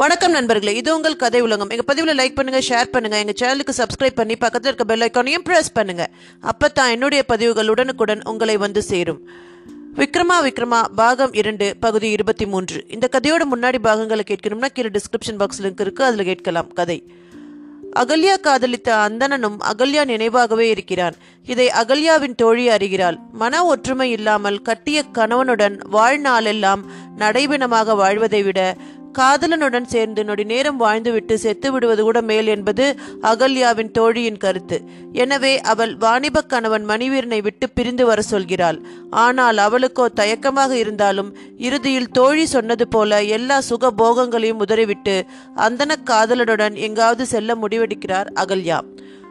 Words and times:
வணக்கம் 0.00 0.34
நண்பர்களே 0.36 0.72
இது 0.76 0.90
உங்கள் 0.94 1.14
கதை 1.20 1.40
உலகம். 1.44 1.70
எங்கள் 1.74 1.86
பதிவில் 1.90 2.18
லைக் 2.18 2.34
பண்ணுங்கள் 2.38 2.64
ஷேர் 2.68 2.90
பண்ணுங்கள் 2.94 3.22
எங்கள் 3.22 3.38
சேனலுக்கு 3.40 3.74
சப்ஸ்கிரைப் 3.78 4.18
பண்ணி 4.18 4.36
பக்கத்தில் 4.36 4.70
இருக்க 4.70 4.84
பெல் 4.90 5.04
ஐக்கானையும் 5.06 5.46
பண்ணுங்கள் 5.78 6.10
அப்போ 6.50 6.68
தான் 6.68 6.92
என்னுடைய 6.94 7.22
பதிவுகள் 7.22 7.70
உடனுக்குடன் 7.74 8.22
உங்களை 8.32 8.56
வந்து 8.56 8.82
சேரும். 8.82 9.20
விக்ரமா 10.00 10.38
விக்ரமா 10.46 10.80
பாகம் 11.00 11.32
இரண்டு 11.32 11.76
பகுதி 11.80 12.10
இருபத்தி 12.10 12.46
மூன்று. 12.46 12.84
இந்த 12.88 13.08
கதையோட 13.12 13.44
முன்னாடி 13.52 13.78
பாகங்களை 13.78 14.24
கேட்கணும்னா 14.32 14.70
கீழே 14.78 14.90
டிஸ்கிரிப்ஷன் 14.96 15.40
பாக்ஸ் 15.42 15.62
லிங்க் 15.62 15.84
இருக்குது 15.84 16.08
அதில் 16.08 16.30
கேட்கலாம். 16.30 16.68
கதை. 16.80 16.98
அகல்யா 18.00 18.34
காதலித்த 18.40 18.88
அந்தணனும் 18.94 19.56
அகல்யா 19.70 20.02
நினைவாகவே 20.10 20.66
இருக்கிறான். 20.72 21.14
இதை 21.46 21.70
அகல்யாவின் 21.70 22.34
தோழி 22.34 22.68
அறிகிறாள். 22.68 23.16
மன 23.42 23.64
ஒற்றுமை 23.64 24.10
இல்லாமல் 24.10 24.62
கட்டிய 24.62 25.02
கணவனுடன் 25.18 25.78
வாழ்நாளெல்லாம் 25.92 26.82
நடைபெணமாக 27.22 27.96
வாழ்வதை 27.96 28.42
விட 28.42 28.60
காதலனுடன் 29.18 29.88
சேர்ந்து 29.92 30.24
நொடி 30.24 30.44
நேரம் 30.44 30.80
வாழ்ந்துவிட்டு 30.80 31.34
செத்து 31.34 31.72
விடுவது 31.72 32.02
கூட 32.02 32.20
மேல் 32.22 32.46
என்பது 32.46 32.84
அகல்யாவின் 33.22 33.90
தோழியின் 33.90 34.40
கருத்து. 34.44 34.78
எனவே 35.12 35.52
அவள் 35.72 35.92
வாணிப 35.96 36.42
கணவன் 36.42 36.86
மணிவீரனை 36.88 37.40
விட்டு 37.42 37.68
பிரிந்து 37.70 38.06
வர 38.06 38.22
சொல்கிறாள். 38.30 38.78
ஆனால் 39.10 39.58
அவளுக்கோ 39.58 40.06
தயக்கமாக 40.08 40.72
இருந்தாலும் 40.76 41.30
இறுதியில் 41.58 42.10
தோழி 42.10 42.46
சொன்னது 42.46 42.88
போல 42.88 43.22
எல்லா 43.22 43.60
சுக 43.60 43.90
போகங்களையும் 43.90 44.58
உதறிவிட்டு 44.58 45.16
அந்தன 45.56 45.96
காதலனுடன் 46.04 46.74
எங்காவது 46.74 47.26
செல்ல 47.26 47.54
முடிவெடுக்கிறார் 47.54 48.30
அகல்யா. 48.34 48.80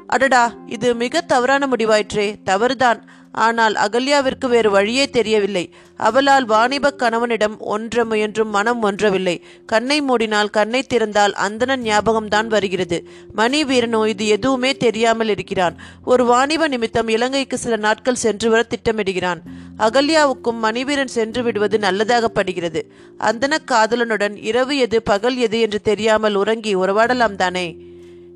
அடடா 0.08 0.42
இது 0.68 0.88
மிக 0.96 1.22
தவறான 1.22 1.68
முடிவாயிற்றே. 1.68 2.26
தவறுதான். 2.44 3.00
ஆனால் 3.38 3.76
அகல்யாவிற்கு 3.76 4.48
வேறு 4.48 4.70
வழியே 4.70 5.10
தெரியவில்லை. 5.10 5.70
அவளால் 5.96 6.46
வாணிப 6.46 6.92
கணவனிடம் 6.92 7.58
ஒன்ற 7.60 8.06
முயன்றும் 8.06 8.50
மனம் 8.50 8.82
ஒன்றவில்லை. 8.82 9.42
கண்ணை 9.66 10.02
மூடினால் 10.02 10.50
கண்ணை 10.50 10.84
திறந்தால் 10.84 11.34
அந்தனன் 11.34 11.82
ஞாபகம்தான் 11.82 12.48
வருகிறது. 12.48 13.08
மணி 13.34 13.64
வீரனோ 13.64 14.08
இது 14.08 14.28
எதுவுமே 14.28 14.78
தெரியாமல் 14.78 15.28
இருக்கிறான். 15.28 15.78
ஒரு 16.04 16.26
வாணிப 16.26 16.68
நிமித்தம் 16.68 17.08
இலங்கைக்கு 17.08 17.58
சில 17.58 17.76
நாட்கள் 17.76 18.16
சென்று 18.16 18.50
வர 18.50 18.68
திட்டமிடுகிறான். 18.70 19.42
அகல்யாவுக்கும் 19.78 20.60
மணிவீரன் 20.66 21.16
சென்று 21.18 21.44
விடுவது 21.44 21.78
நல்லதாகப்படுகிறது 21.78 22.82
அந்தன 23.20 23.58
காதலனுடன் 23.72 24.36
இரவு 24.36 24.78
எது 24.78 25.04
பகல் 25.04 25.38
எது 25.38 25.60
என்று 25.60 25.82
தெரியாமல் 25.82 26.36
உறங்கி 26.36 26.76
உறவாடலாம் 26.76 27.36
தானே. 27.36 27.68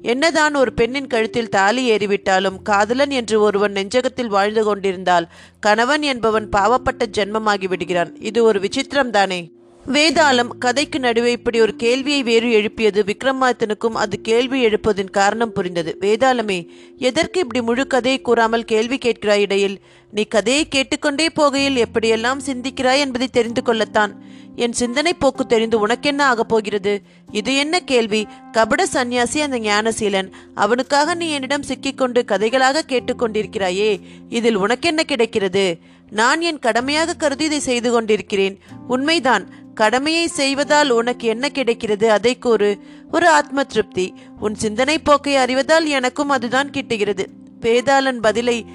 என்னதான் 0.01 0.55
ஒரு 0.55 0.73
பெண்ணின் 0.73 1.07
கழுத்தில் 1.07 1.49
தாலி 1.49 1.91
ஏறிவிட்டாலும் 1.91 2.61
காதலன் 2.63 3.09
என்று 3.09 3.41
ஒருவன் 3.41 3.73
நெஞ்சகத்தில் 3.73 4.27
வாழ்ந்து 4.27 4.63
கொண்டிருந்தால் 4.63 5.29
கணவன் 5.59 6.01
என்பவன் 6.01 6.49
பாவப்பட்ட 6.49 7.05
ஜென்மமாகி 7.17 7.67
விடுகிறான். 7.67 8.15
இது 8.19 8.43
ஒரு 8.43 8.59
விசித்திரம் 8.59 9.09
தானே 9.09 9.51
வேதாளம் 9.85 10.47
கதைக்கு 10.59 10.99
நடுவே 10.99 11.31
இப்படி 11.31 11.61
ஒரு 11.61 11.75
கேள்வியை 11.75 12.23
வேறு 12.23 12.51
எழுப்பியது 12.51 13.03
விக்ரமாதித்தனுக்கும் 13.03 13.93
அது 13.93 14.21
கேள்வி 14.21 14.65
எழுப்பதின் 14.65 15.09
காரணம் 15.09 15.51
புரிந்தது. 15.51 15.97
வேதாளமே 15.99 16.67
எதற்கு 16.97 17.39
இப்படி 17.39 17.61
முழு 17.61 17.87
கதையை 17.87 18.21
கூறாமல் 18.21 18.65
கேள்வி 18.65 18.97
கேட்கிறாய் 18.97 19.39
இடையில்? 19.39 19.81
நீ 20.11 20.23
கதையை 20.23 20.67
கேட்டுக்கொண்டே 20.67 21.27
போகையில் 21.27 21.85
எப்படியெல்லாம் 21.85 22.37
சிந்திக்கிறாய் 22.45 22.97
என்பதை 22.97 23.27
தெரிந்து 23.27 23.63
கொள்ளத்தான். 23.63 24.23
என் 24.59 24.73
சிந்தனை 24.73 25.13
போக்கு 25.13 25.45
தெரிந்து 25.45 25.79
உனக்கென்ன 25.79 26.25
ஆகப் 26.25 26.47
போகிறது? 26.47 27.01
இது 27.31 27.55
என்ன 27.55 27.79
கேள்வி? 27.79 28.27
கபட 28.51 28.87
சந்நியாசி 28.87 29.41
அந்த 29.41 29.59
ஞானசீலன். 29.59 30.31
அவனுக்காக 30.55 31.13
நீ 31.13 31.29
என்னிடம் 31.29 31.63
சிக்கிக்கொண்டு 31.63 32.25
கதைகளாக 32.27 32.81
கேட்டுக்கொண்டிருக்கிறாயே 32.87 33.99
இதில் 34.29 34.55
உனக்கென்ன 34.55 35.03
கிடைக்கிறது? 35.03 35.77
நான் 36.09 36.41
என் 36.41 36.59
கடமையாக 36.59 37.13
கருதி 37.13 37.45
இதை 37.45 37.59
செய்து 37.59 37.91
கொண்டிருக்கிறேன். 37.91 38.59
உண்மைதான் 38.87 39.49
கடமையை 39.73 40.27
செய்வதால் 40.27 40.89
உனக்கு 40.89 41.27
என்ன 41.27 41.49
கிடைக்கிறது? 41.49 42.11
அதை 42.11 42.37
கூறு. 42.37 42.79
ஒரு 43.11 43.29
ஆத்ம 43.29 43.63
திருப்தி 43.63 44.13
உன் 44.39 44.55
சிந்தனை 44.55 44.99
போக்கை 44.99 45.35
அறிவதால் 45.35 45.85
எனக்கும் 45.85 46.29
அதுதான் 46.29 46.69
கிட்டுகிறது. 46.69 47.25
பேதாளன் 47.61 48.19
பதிலை 48.21 48.65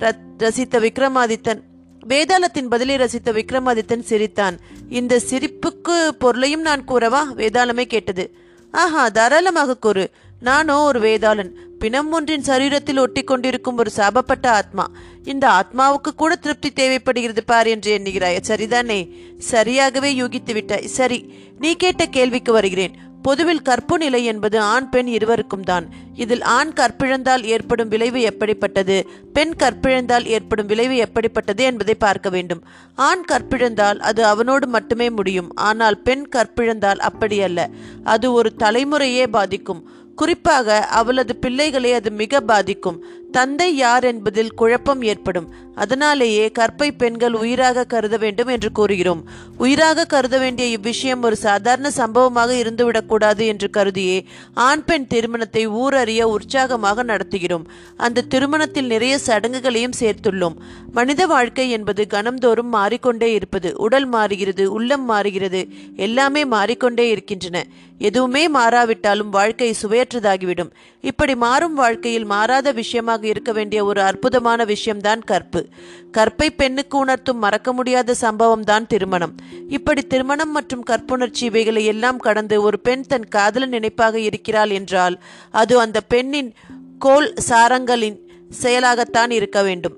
ரத்- 0.00 0.18
ரசித்த 0.38 0.78
விக்ரமாதித்தன். 0.78 1.62
வேதாளத்தின் 2.08 2.68
பதிலை 2.68 2.96
ரசித்த 2.96 3.32
விக்ரமாதித்தன் 3.32 4.00
சிரித்தான். 4.00 4.58
இந்த 4.88 5.20
சிரிப்புக்கு 5.30 6.08
பொருளையும் 6.08 6.60
நான் 6.60 6.84
கூறவா? 6.88 7.20
வேதாளமே 7.36 7.84
கேட்டது. 7.84 8.34
ஆஹா 8.70 9.08
தாராளமாக 9.08 9.76
கூறு. 9.76 10.10
நானோ 10.40 10.80
ஒரு 10.80 11.00
வேதாளன். 11.00 11.50
பிணம் 11.78 12.12
ஒன்றின் 12.12 12.42
சரீரத்தில் 12.42 12.98
ஒட்டி 12.98 13.22
கொண்டிருக்கும் 13.22 13.76
ஒரு 13.76 13.90
சாபப்பட்ட 13.96 14.46
ஆத்மா. 14.46 14.90
இந்த 15.24 15.48
ஆத்மாவுக்கு 15.48 16.14
கூட 16.16 16.36
திருப்தி 16.36 16.70
தேவைப்படுகிறது 16.70 17.44
பார் 17.44 17.66
என்று 17.66 17.98
எண்ணுகிறாய். 17.98 18.42
சரிதானே? 18.46 19.10
சரியாகவே 19.50 20.10
யூகித்து 20.22 20.52
விட்டாய். 20.52 20.86
சரி 20.86 21.34
நீ 21.58 21.74
கேட்ட 21.74 22.06
கேள்விக்கு 22.06 22.52
வருகிறேன். 22.52 22.94
பொதுவில் 23.22 23.62
கற்பு 23.62 23.98
நிலை 23.98 24.24
என்பது 24.24 24.60
ஆண் 24.60 24.88
பெண் 24.88 25.06
இருவருக்கும் 25.06 25.62
தான். 25.62 25.86
இதில் 26.14 26.42
ஆண் 26.42 26.72
கற்பிழந்தால் 26.76 27.42
ஏற்படும் 27.44 27.88
விளைவு 27.88 28.20
எப்படிப்பட்டது? 28.20 28.96
பெண் 29.32 29.54
கற்பிழந்தால் 29.58 30.24
ஏற்படும் 30.24 30.66
விளைவு 30.66 30.96
எப்படிப்பட்டது 30.96 31.64
என்பதை 31.64 31.94
பார்க்க 31.94 32.30
வேண்டும். 32.30 32.62
ஆண் 32.94 33.24
கற்பிழந்தால் 33.32 33.98
அது 33.98 34.24
அவனோடு 34.24 34.66
மட்டுமே 34.66 35.10
முடியும். 35.10 35.50
ஆனால் 35.54 36.02
பெண் 36.02 36.28
கற்பிழந்தால் 36.36 37.02
அப்படியல்ல 37.08 37.66
அது 38.04 38.32
ஒரு 38.32 38.52
தலைமுறையே 38.58 39.26
பாதிக்கும். 39.26 39.82
குறிப்பாக 40.16 40.78
அவளது 40.84 41.36
பிள்ளைகளை 41.36 41.92
அது 41.92 42.10
மிக 42.10 42.40
பாதிக்கும். 42.40 43.04
தந்தை 43.32 43.68
யார் 43.76 44.04
என்பதில் 44.04 44.54
குழப்பம் 44.54 45.02
ஏற்படும். 45.02 45.50
அதனாலேயே 45.74 46.46
கற்பை 46.58 46.88
பெண்கள் 46.92 47.32
உயிராக 47.32 47.84
கருத 47.84 48.16
வேண்டும் 48.16 48.46
என்று 48.46 48.68
கூறுகிறோம். 48.72 49.20
உயிராக 49.58 50.04
கருத 50.04 50.36
வேண்டிய 50.38 50.66
இவ்விஷயம் 50.76 51.22
ஒரு 51.22 51.36
சாதாரண 51.36 51.90
சம்பவமாக 51.90 52.50
இருந்துவிடக்கூடாது 52.54 53.42
என்று 53.52 53.68
கருதியே 53.70 54.18
ஆண் 54.66 54.84
பெண் 54.84 55.06
திருமணத்தை 55.06 55.62
ஊரறிய 55.82 56.22
உற்சாகமாக 56.34 57.04
நடத்துகிறோம். 57.04 57.64
அந்த 57.96 58.26
திருமணத்தில் 58.34 58.86
நிறைய 58.86 59.14
சடங்குகளையும் 59.26 59.98
சேர்த்துள்ளோம். 60.00 60.58
மனித 60.92 61.26
வாழ்க்கை 61.26 61.66
என்பது 61.70 62.04
கணம்தோறும் 62.14 62.70
மாறிக்கொண்டே 62.78 63.30
இருப்பது 63.32 63.70
உடல் 63.76 64.08
மாறுகிறது 64.08 64.66
உள்ளம் 64.72 65.04
மாறுகிறது 65.04 65.62
எல்லாமே 65.96 66.44
மாறிக்கொண்டே 66.56 67.06
இருக்கின்றன. 67.08 67.58
எதுவுமே 67.98 68.44
மாறாவிட்டாலும் 68.48 69.34
வாழ்க்கை 69.38 69.68
சுவையற்றதாகிவிடும். 69.82 70.70
இப்படி 71.04 71.34
மாறும் 71.46 71.74
வாழ்க்கையில் 71.74 72.30
மாறாத 72.34 72.68
விஷயமாக 72.72 73.21
இருக்க 73.24 73.52
வேண்டிய 73.52 73.84
ஒரு 73.84 74.00
அற்புதமான 74.00 74.64
விஷயம்தான் 74.64 75.20
கற்பு. 75.20 75.68
கற்பை 76.12 76.50
பெண்ணுக்கு 76.50 76.98
உணர்த்தும் 76.98 77.38
மறக்க 77.38 77.72
முடியாத 77.72 78.14
சம்பவம் 78.14 78.64
தான் 78.64 78.86
திருமணம். 78.86 79.34
இப்படி 79.68 80.02
திருமணம் 80.02 80.50
மற்றும் 80.50 80.82
கற்புணர்ச்சி 80.82 81.44
இவைகளை 81.44 81.84
எல்லாம் 81.84 82.16
கடந்து 82.16 82.62
ஒரு 82.62 82.80
பெண் 82.80 83.06
தன் 83.06 83.28
காதலன் 83.28 83.68
நினைப்பாக 83.68 84.18
இருக்கிறாள் 84.18 84.70
என்றால் 84.70 85.22
அது 85.50 85.80
அந்த 85.80 86.00
பெண்ணின் 86.00 86.54
கோல் 86.98 87.34
சாரங்களின் 87.48 88.18
செயலாகத்தான் 88.62 89.30
இருக்க 89.30 89.62
வேண்டும். 89.62 89.96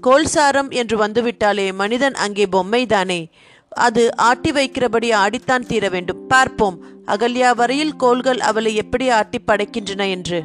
கோல்சாரம் 0.00 0.70
என்று 0.70 1.06
வந்துவிட்டாலே 1.06 1.72
மனிதன் 1.72 2.14
அங்கே 2.14 2.46
பொம்மைதானே. 2.46 3.26
அது 3.68 4.16
ஆட்டி 4.16 4.50
வைக்கிறபடி 4.50 5.08
ஆடித்தான் 5.14 5.66
தீர 5.66 5.88
வேண்டும். 5.88 6.26
பார்ப்போம் 6.26 6.84
அகல்யா 7.06 7.54
வரையில் 7.54 7.96
கோள்கள் 7.96 8.38
அவளை 8.38 8.74
எப்படி 8.74 9.08
ஆட்டி 9.08 9.38
படைக்கின்றன 9.46 10.08
என்று. 10.10 10.44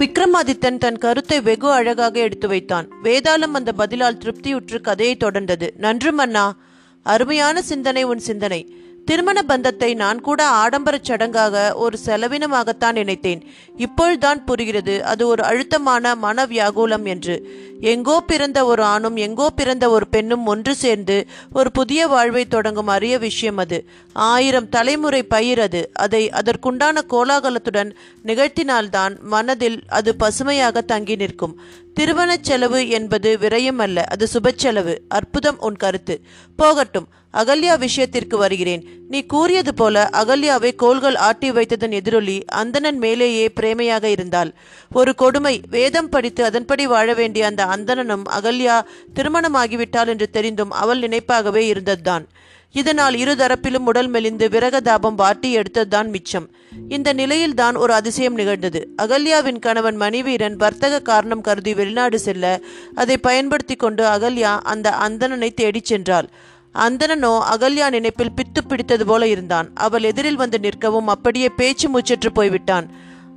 விக்ரமாதித்தன் 0.00 0.78
தன் 0.78 0.98
கருத்தை 0.98 1.40
வெகு 1.40 1.70
அழகாக 1.70 2.18
எடுத்து 2.18 2.48
வைத்தான். 2.48 2.86
வேதாளம் 3.02 3.56
அந்த 3.58 3.72
பதிலால் 3.72 4.16
திருப்தியுற்று 4.16 4.80
கதையை 4.80 5.16
தொடர்ந்தது. 5.16 5.68
நன்று 5.76 6.12
மன்னா 6.12 6.56
அருமையான 7.02 7.62
சிந்தனை 7.62 8.02
உன் 8.02 8.18
சிந்தனை. 8.18 8.60
திருமண 9.04 9.42
பந்தத்தை 9.42 9.94
நான் 9.94 10.20
கூட 10.20 10.50
ஆடம்பரச் 10.50 11.08
சடங்காக 11.08 11.74
ஒரு 11.74 11.98
செலவினமாகத்தான் 12.04 12.92
நினைத்தேன். 12.92 13.42
இப்பொழுதுதான் 13.76 14.44
புரிகிறது 14.44 15.04
அது 15.04 15.26
ஒரு 15.26 15.42
அழுத்தமான 15.42 16.14
மன 16.14 16.46
வியாகுலம் 16.46 17.04
என்று. 17.04 17.48
எங்கோ 17.80 18.20
பிறந்த 18.20 18.64
ஒரு 18.64 18.82
ஆணும் 18.82 19.16
எங்கோ 19.16 19.50
பிறந்த 19.50 19.90
ஒரு 19.90 20.08
பெண்ணும் 20.08 20.46
ஒன்று 20.46 20.74
சேர்ந்து 20.74 21.26
ஒரு 21.52 21.72
புதிய 21.72 22.06
வாழ்வை 22.06 22.46
தொடங்கும் 22.46 22.86
அரிய 22.86 23.18
விஷயம் 23.18 23.56
அது. 23.56 23.88
ஆயிரம் 24.12 24.68
தலைமுறை 24.68 25.22
பயிர் 25.22 25.60
அது. 25.60 25.90
அதை 25.92 26.30
அதற்குண்டான 26.30 26.98
கோலாகலத்துடன் 27.10 27.92
நிகழ்த்தினால்தான் 28.24 29.20
மனதில் 29.20 29.82
அது 29.88 30.16
பசுமையாக 30.16 30.80
தங்கி 30.80 31.16
நிற்கும். 31.16 31.60
திருமணச் 31.94 32.44
செலவு 32.44 32.88
என்பது 32.88 33.38
விரயம் 33.40 33.78
அல்ல 33.78 34.04
அது 34.04 34.28
சுபச்செலவு 34.34 34.98
அற்புதம் 35.08 35.60
உன் 35.60 35.76
கருத்து. 35.76 36.20
போகட்டும் 36.56 37.08
அகல்யா 37.34 37.78
விஷயத்திற்கு 37.78 38.36
வருகிறேன். 38.36 38.84
நீ 39.08 39.22
கூறியது 39.22 39.74
போல 39.74 40.10
அகல்யாவை 40.12 40.74
கோள்கள் 40.74 41.14
ஆட்டி 41.14 41.50
வைத்ததன் 41.50 41.90
எதிரொலி 41.90 42.44
அந்தணன் 42.44 42.98
மேலேயே 42.98 43.50
பிரேமையாக 43.60 44.04
இருந்தாள். 44.04 44.54
ஒரு 44.92 45.14
கொடுமை 45.14 45.60
வேதம் 45.70 46.08
படித்து 46.08 46.44
அதன்படி 46.44 46.86
வாழ 46.86 47.14
வேண்டிய 47.14 47.46
அந்த 47.46 47.64
அந்தணனும் 47.64 48.22
அகல்யா 48.40 48.80
திருமணமாகிவிட்டாள் 49.14 50.06
என்று 50.06 50.30
தெரிந்தும் 50.30 50.70
அவள் 50.70 50.98
நினைப்பாகவே 50.98 51.62
இருந்ததுதான். 51.72 52.26
இதனால் 52.72 53.14
இருதரப்பிலும் 53.14 53.86
உடல் 53.90 54.08
மெலிந்து 54.08 54.48
விரகதாபம் 54.48 55.14
வாட்டி 55.14 55.58
எடுத்ததுதான் 55.58 56.08
மிச்சம். 56.08 56.50
இந்த 56.88 57.12
நிலையில்தான் 57.12 57.76
ஒரு 57.76 57.92
அதிசயம் 57.92 58.34
நிகழ்ந்தது. 58.34 58.88
அகல்யாவின் 58.96 59.58
கணவன் 59.58 59.96
மணிவீரன் 59.96 60.54
வர்த்தக 60.54 61.00
காரணம் 61.00 61.40
கருதி 61.40 61.74
வெளிநாடு 61.74 62.18
செல்ல 62.18 62.60
அதை 62.94 63.18
பயன்படுத்தி 63.18 63.76
கொண்டு 63.76 64.04
அகல்யா 64.04 64.58
அந்த 64.62 64.90
அந்தணனை 65.08 65.54
தேடிச் 65.54 65.92
சென்றாள். 65.92 66.28
அந்தனனோ 66.74 67.32
அகல்யா 67.52 67.86
நினைப்பில் 67.90 68.34
பித்து 68.36 68.60
பிடித்தது 68.68 69.06
போல 69.06 69.26
இருந்தான். 69.26 69.74
அவள் 69.74 70.02
எதிரில் 70.02 70.36
வந்து 70.36 70.58
நிற்கவும் 70.58 71.06
அப்படியே 71.06 71.48
பேச்சு 71.48 71.86
மூச்சற்று 71.88 72.30
போய்விட்டான். 72.34 72.86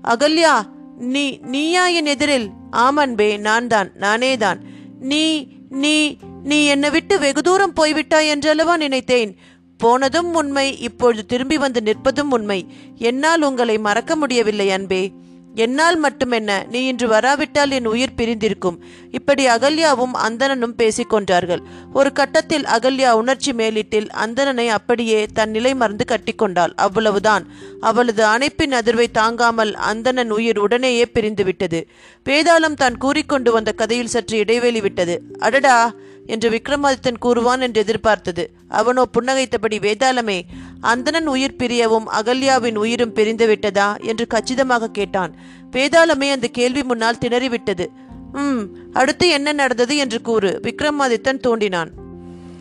அகல்யா 0.07 0.53
நீ 0.97 1.39
நீயா 1.41 1.88
என் 1.88 2.06
எதிரில்? 2.06 2.50
ஆமன்பே 2.71 3.38
நான் 3.38 3.68
தான் 3.68 3.91
நானே 3.95 4.38
தான் 4.38 4.59
நீ 5.00 5.47
நீ 5.69 6.18
நீ 6.44 6.65
என்னை 6.65 6.89
விட்டு 6.89 7.19
வெகு 7.19 7.41
தூரம் 7.41 7.74
போய்விட்டாய் 7.74 8.31
என்றளவா 8.35 8.77
நினைத்தேன். 8.77 9.38
போனதும் 9.77 10.33
உண்மை 10.33 10.79
இப்பொழுது 10.79 11.25
திரும்பி 11.25 11.57
வந்து 11.57 11.81
நிற்பதும் 11.81 12.31
உண்மை. 12.31 12.68
என்னால் 12.97 13.41
உங்களை 13.41 13.77
மறக்க 13.77 14.15
முடியவில்லை 14.15 14.71
அன்பே. 14.71 15.12
என்னால் 15.55 16.03
மட்டுமென்ன 16.03 16.67
நீ 16.67 16.85
இன்று 16.85 17.07
வராவிட்டால் 17.07 17.71
என் 17.71 17.85
உயிர் 17.85 18.15
பிரிந்திருக்கும். 18.15 18.77
இப்படி 19.11 19.47
அகல்யாவும் 19.47 20.13
அந்தணனும் 20.13 20.75
பேசிக்கொண்டார்கள் 20.77 21.61
ஒரு 21.94 22.11
கட்டத்தில் 22.11 22.63
அகல்யா 22.63 23.11
உணர்ச்சி 23.11 23.53
மேலிட்டில் 23.53 24.09
அந்தணனை 24.09 24.67
அப்படியே 24.67 25.25
தன் 25.33 25.50
நிலை 25.50 25.75
மறந்து 25.75 26.05
கட்டிக்கொண்டாள் 26.07 26.73
அவ்வளவுதான். 26.75 27.45
அவளது 27.79 28.25
அணைப்பின் 28.25 28.73
அதிர்வை 28.73 29.07
தாங்காமல் 29.11 29.73
அந்தணன் 29.73 30.31
உயிர் 30.31 30.59
உடனேயே 30.59 31.05
பிரிந்துவிட்டது. 31.13 31.81
வேதாளம் 32.25 32.73
தான் 32.73 32.97
கூறிக்கொண்டு 32.97 33.51
வந்த 33.51 33.71
கதையில் 33.71 34.07
சற்று 34.07 34.38
இடைவெளி 34.38 34.81
விட்டது. 34.81 35.21
அடடா! 35.39 35.94
என்று 36.25 36.49
விக்ரமாதித்தன் 36.49 37.17
கூறுவான் 37.19 37.61
என்று 37.61 37.81
எதிர்பார்த்தது. 37.81 38.51
அவனோ 38.67 39.05
புன்னகைத்தபடி 39.05 39.79
வேதாளமே 39.79 40.41
அந்தணன் 40.81 41.27
உயிர் 41.27 41.55
பிரியவும் 41.59 42.05
அகல்யாவின் 42.05 42.75
உயிரும் 42.75 43.13
பிரிந்து 43.13 43.47
விட்டதா? 43.47 43.95
என்று 43.95 44.27
கச்சிதமாக 44.27 44.89
கேட்டான். 44.89 45.35
வேதாளமே 45.71 46.31
அந்த 46.31 46.47
கேள்வி 46.51 46.83
முன்னால் 46.83 47.17
திணறிவிட்டது. 47.21 47.87
ம் 48.31 48.61
அடுத்து 48.93 49.29
என்ன 49.29 49.51
நடந்தது? 49.51 49.97
என்று 49.97 50.21
கூறு. 50.21 50.59
விக்ரமாதித்தன் 50.61 51.39
தூண்டினான். 51.47 51.89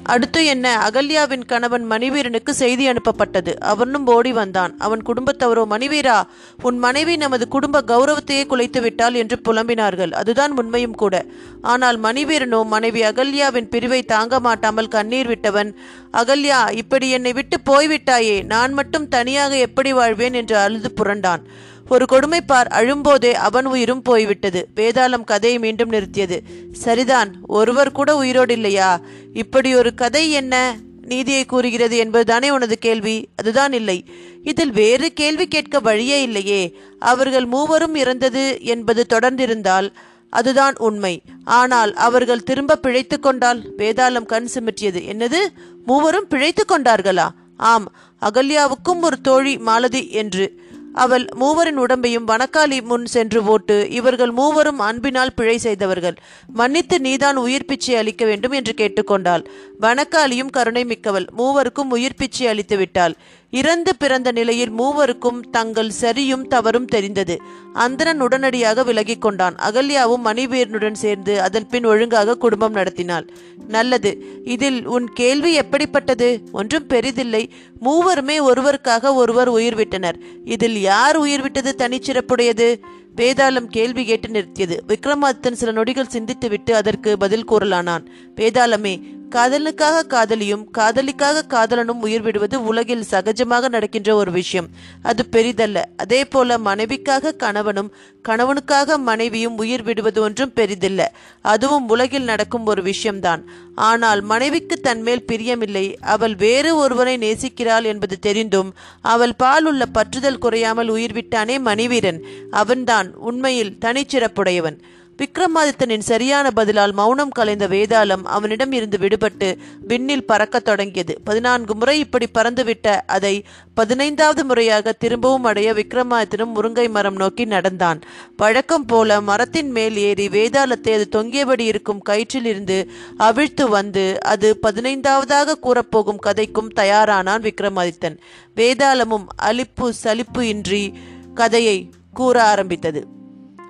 அடுத்து 0.05 0.45
என்ன? 0.45 0.79
அகல்யாவின் 0.79 1.45
கணவன் 1.45 1.91
மணிவீரனுக்கு 1.91 2.51
செய்தி 2.51 2.91
அனுப்பப்பட்டது. 2.91 3.55
அவனும் 3.61 4.07
ஓடி 4.07 4.33
வந்தான். 4.33 4.75
அவன் 4.79 5.03
குடும்பத்தவரோ 5.03 5.65
மணிவீரா 5.71 6.23
உன் 6.63 6.79
மனைவி 6.79 7.17
நமது 7.17 7.49
குடும்ப 7.49 7.83
கௌரவத்தையே 7.87 8.47
குலைத்து 8.47 8.81
விட்டாள் 8.81 9.15
என்று 9.15 9.41
புலம்பினார்கள். 9.49 10.11
அதுதான் 10.11 10.57
உண்மையும் 10.57 10.95
கூட. 10.95 11.25
ஆனால் 11.63 12.01
மணிவீரனோ 12.01 12.67
மனைவி 12.67 13.03
அகல்யாவின் 13.03 13.69
பிரிவை 13.69 14.03
தாங்க 14.03 14.41
மாட்டாமல் 14.41 14.89
கண்ணீர் 14.89 15.27
விட்டவன் 15.27 15.77
அகல்யா 16.13 16.73
இப்படி 16.73 17.11
என்னை 17.11 17.33
விட்டு 17.33 17.59
போய்விட்டாயே. 17.71 18.45
நான் 18.45 18.73
மட்டும் 18.73 19.09
தனியாக 19.09 19.57
எப்படி 19.57 19.93
வாழ்வேன்? 19.93 20.35
என்று 20.35 20.57
அழுது 20.57 20.93
புரண்டான். 20.97 21.45
ஒரு 21.88 22.06
கொடுமை 22.06 22.40
பார் 22.40 22.67
அழும்போதே 22.67 23.32
அவன் 23.32 23.67
உயிரும் 23.67 24.02
போய்விட்டது. 24.02 24.69
வேதாளம் 24.76 25.25
கதையை 25.25 25.58
மீண்டும் 25.58 25.90
நிறுத்தியது. 25.90 26.40
சரிதான் 26.73 27.34
ஒருவர் 27.46 27.93
கூட 27.93 28.17
உயிரோடு 28.17 28.55
இல்லையா 28.55 29.00
இப்படி 29.32 29.75
ஒரு 29.75 29.94
கதை 29.94 30.31
என்ன? 30.31 30.76
நீதியை 31.02 31.44
கூறுகிறது 31.44 32.05
என்பதுதானே 32.05 32.50
உனது 32.50 32.79
கேள்வி? 32.79 33.29
அதுதான் 33.37 33.73
இல்லை. 33.73 34.05
இதில் 34.43 34.73
வேறு 34.73 35.12
கேள்வி 35.12 35.49
கேட்க 35.49 35.81
வழியே 35.81 36.23
இல்லையே. 36.23 36.76
அவர்கள் 36.99 37.46
மூவரும் 37.46 37.94
இறந்தது 37.94 38.58
என்பது 38.61 39.06
தொடர்ந்திருந்தால் 39.12 39.93
அதுதான் 40.31 40.75
உண்மை. 40.79 41.23
ஆனால் 41.44 41.94
அவர்கள் 41.94 42.43
திரும்ப 42.43 42.76
பிழைத்து 42.76 43.20
கொண்டால் 43.20 43.75
வேதாளம் 43.76 44.26
கண் 44.26 44.49
சிமிட்டியது. 44.55 45.00
என்னது? 45.12 45.38
மூவரும் 45.84 46.26
பிழைத்து 46.29 46.64
கொண்டார்களா? 46.69 47.29
ஆம் 47.56 47.93
அகல்யாவுக்கும் 48.20 49.00
ஒரு 49.00 49.20
தோழி 49.20 49.58
மாலதி 49.58 50.11
என்று. 50.11 50.62
அவள் 50.93 51.27
மூவரின் 51.35 51.79
உடம்பையும் 51.79 52.27
வனக்காளி 52.27 52.83
முன் 52.83 53.06
சென்று 53.06 53.44
ஓட்டு 53.44 53.91
இவர்கள் 53.91 54.31
மூவரும் 54.31 54.79
அன்பினால் 54.79 55.35
பிழை 55.35 55.59
செய்தவர்கள். 55.59 56.17
மன்னித்து 56.47 57.00
நீதான் 57.00 57.37
உயிர் 57.37 57.65
பிச்சை 57.65 57.97
அளிக்க 57.97 58.25
வேண்டும் 58.25 58.50
என்று 58.50 58.75
கேட்டுக்கொண்டாள். 58.77 59.44
வனக்காளியும் 59.81 60.50
கருணை 60.50 60.85
மிக்கவள் 60.85 61.27
மூவருக்கும் 61.39 61.91
உயிர் 61.91 62.15
பிச்சை 62.17 62.47
அளித்து 62.47 62.77
விட்டாள் 62.77 63.17
இறந்து 63.53 63.97
பிறந்த 63.97 64.33
நிலையில் 64.33 64.73
மூவருக்கும் 64.73 65.41
தங்கள் 65.51 65.91
சரியும் 66.01 66.47
தவறும் 66.47 66.85
தெரிந்தது. 66.85 67.37
அந்தணன் 67.73 68.21
உடனடியாக 68.21 68.83
விலகிக் 68.83 69.21
கொண்டான். 69.21 69.55
அகல்யாவும் 69.55 70.25
மணிவீரனுடன் 70.25 70.93
சேர்ந்து 70.93 71.43
அதன் 71.43 71.67
பின் 71.67 71.87
ஒழுங்காக 71.87 72.35
குடும்பம் 72.35 72.73
நடத்தினாள். 72.73 73.27
நல்லது 73.69 74.19
இதில் 74.45 74.87
உன் 74.87 75.07
கேள்வி 75.07 75.53
எப்படிப்பட்டது? 75.53 76.43
ஒன்றும் 76.53 76.87
பெரிதில்லை. 76.89 77.51
மூவருமே 77.83 78.39
ஒருவருக்காக 78.41 79.15
ஒருவர் 79.15 79.49
உயிர் 79.49 79.75
விட்டனர். 79.75 80.19
இதில் 80.45 80.81
யார் 80.81 81.17
உயிர் 81.17 81.43
விட்டது 81.43 81.75
தனிச்சிறப்புடையது? 81.79 82.77
வேதாளம் 83.17 83.67
கேள்வி 83.67 84.05
கேட்டு 84.05 84.29
நிறுத்தியது. 84.29 84.77
விக்ரமாதித்தன் 84.89 85.53
சில 85.53 85.73
நொடிகள் 85.73 86.13
சிந்தித்துவிட்டு 86.13 86.73
அதற்கு 86.73 87.19
பதில் 87.19 87.51
கூறலானான். 87.51 88.07
வேதாளமே 88.37 89.21
காதலனுக்காக 89.34 90.06
காதலியும் 90.06 90.70
காதலிக்காக 90.70 91.44
காதலனும் 91.49 92.00
உயிர் 92.00 92.23
விடுவது 92.23 92.64
உலகில் 92.64 93.05
சகஜமாக 93.11 93.69
நடக்கின்ற 93.69 94.14
ஒரு 94.14 94.31
விஷயம். 94.31 94.69
அது 95.02 95.25
பெரிதல்ல. 95.32 95.82
அதே 95.96 96.25
போல 96.25 96.58
மனைவிக்காக 96.58 97.37
கணவனும் 97.37 97.93
கணவனுக்காக 98.29 98.99
மனைவியும் 98.99 99.56
உயிர் 99.58 99.82
விடுவது 99.82 100.20
ஒன்றும் 100.20 100.52
பெரிதில்ல. 100.56 101.00
அதுவும் 101.40 101.88
உலகில் 101.88 102.23
நடக்கும் 102.23 102.67
ஒரு 102.67 102.82
விஷயம்தான். 102.82 103.44
ஆனால் 103.75 104.20
மனைவிக்கு 104.23 104.81
தன்மேல் 104.81 105.25
பிரியமில்லை. 105.32 105.96
அவள் 106.00 106.34
வேறு 106.34 106.76
ஒருவனை 106.76 107.17
நேசிக்கிறாள் 107.19 107.84
என்பது 107.84 108.19
தெரிந்தும் 108.19 108.75
அவள் 109.00 109.34
பால் 109.34 109.64
உள்ள 109.64 109.84
பற்றுதல் 109.94 110.38
குறையாமல் 110.38 110.88
உயிர் 110.88 111.12
விட்டானே 111.12 111.58
மணிவீரன். 111.58 112.20
அவன்தான் 112.50 113.14
உண்மையில் 113.14 113.76
தனிச்சிறப்புடையவன். 113.81 114.79
விக்ரமாதித்தனின் 115.23 116.05
சரியான 116.11 116.51
பதிலால் 116.57 116.93
மௌனம் 116.93 117.31
கலைந்த 117.31 117.69
வேதாளம் 117.69 118.25
அவனிடம் 118.25 118.73
இருந்து 118.73 118.99
விடுபட்டு 118.99 119.59
விண்ணில் 119.81 120.27
பறக்கத் 120.27 120.65
தொடங்கியது. 120.65 121.21
பதினான்கு 121.25 121.75
முறை 121.75 121.99
இப்படி 121.99 122.27
பறந்துவிட்ட 122.39 123.01
அதை 123.07 123.45
பதினைந்தாவது 123.75 124.45
முறையாக 124.45 124.93
திரும்பவும் 124.93 125.45
அடைய 125.45 125.73
விக்ரமாதித்தனும் 125.73 126.55
முருங்கை 126.55 126.91
மரம் 126.91 127.15
நோக்கி 127.15 127.45
நடந்தான். 127.45 128.01
வழக்கம் 128.37 128.85
போல 128.85 129.21
மரத்தின் 129.21 129.71
மேல் 129.71 129.97
ஏறி 129.97 130.29
வேதாளத்தை 130.29 130.93
அது 130.95 131.09
தொங்கியபடி 131.17 131.61
இருக்கும் 131.61 132.03
கயிற்றிலிருந்து 132.09 132.89
அவிழ்த்து 133.17 133.69
வந்து 133.69 134.19
அது 134.25 134.59
பதினைந்தாவதாக 134.67 135.59
கூறப்போகும் 135.63 136.23
கதைக்கும் 136.27 136.73
தயாரானான் 136.77 137.51
விக்ரமாதித்தன். 137.51 138.19
வேதாளமும் 138.57 139.27
அலிப்பு 139.43 139.89
சலிப்பு 139.89 140.49
இன்றி 140.49 140.99
கதையை 141.35 141.91
கூற 142.13 142.45
ஆரம்பித்தது. 142.45 143.21